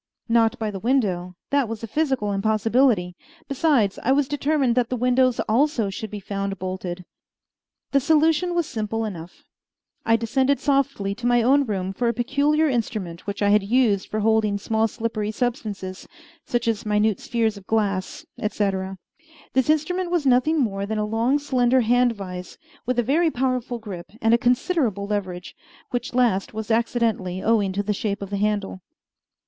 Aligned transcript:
Not 0.27 0.57
by 0.57 0.71
the 0.71 0.79
window; 0.79 1.35
that 1.51 1.69
was 1.69 1.83
a 1.83 1.87
physical 1.87 2.31
impossibility. 2.31 3.15
Besides, 3.47 3.99
I 4.01 4.11
was 4.11 4.27
determined 4.27 4.73
that 4.73 4.89
the 4.89 4.95
windows 4.97 5.39
also 5.41 5.91
should 5.91 6.09
be 6.09 6.19
found 6.19 6.57
bolted. 6.57 7.05
The 7.91 7.99
solution 7.99 8.55
was 8.55 8.65
simple 8.65 9.05
enough. 9.05 9.43
I 10.03 10.15
descended 10.15 10.59
softly 10.59 11.13
to 11.13 11.27
my 11.27 11.43
own 11.43 11.65
room 11.67 11.93
for 11.93 12.07
a 12.07 12.15
peculiar 12.15 12.67
instrument 12.67 13.27
which 13.27 13.43
I 13.43 13.49
had 13.49 13.61
used 13.61 14.09
for 14.09 14.21
holding 14.21 14.57
small 14.57 14.87
slippery 14.87 15.29
substances, 15.29 16.07
such 16.47 16.67
as 16.67 16.83
minute 16.83 17.19
spheres 17.19 17.55
of 17.55 17.67
glass, 17.67 18.25
etc. 18.39 18.97
This 19.53 19.69
instrument 19.69 20.09
was 20.09 20.25
nothing 20.25 20.59
more 20.59 20.87
than 20.87 20.97
a 20.97 21.05
long, 21.05 21.37
slender 21.37 21.81
hand 21.81 22.13
vise, 22.13 22.57
with 22.87 22.97
a 22.97 23.03
very 23.03 23.29
powerful 23.29 23.77
grip 23.77 24.07
and 24.19 24.33
a 24.33 24.39
considerable 24.39 25.05
leverage, 25.05 25.55
which 25.91 26.15
last 26.15 26.55
was 26.55 26.71
accidentally 26.71 27.43
owing 27.43 27.71
to 27.73 27.83
the 27.83 27.93
shape 27.93 28.23
of 28.23 28.31
the 28.31 28.37
handle. 28.37 28.81